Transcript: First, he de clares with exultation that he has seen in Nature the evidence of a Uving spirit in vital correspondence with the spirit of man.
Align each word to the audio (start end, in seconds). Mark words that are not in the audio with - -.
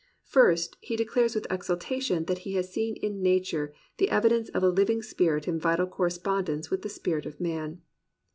First, 0.23 0.77
he 0.79 0.95
de 0.95 1.05
clares 1.05 1.35
with 1.35 1.45
exultation 1.51 2.25
that 2.25 2.39
he 2.39 2.53
has 2.55 2.73
seen 2.73 2.95
in 2.95 3.21
Nature 3.21 3.71
the 3.97 4.09
evidence 4.09 4.49
of 4.49 4.63
a 4.63 4.73
Uving 4.73 5.03
spirit 5.03 5.47
in 5.47 5.59
vital 5.59 5.85
correspondence 5.85 6.71
with 6.71 6.81
the 6.81 6.89
spirit 6.89 7.27
of 7.27 7.39
man. 7.39 7.83